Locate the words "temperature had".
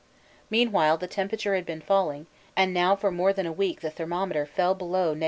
1.05-1.63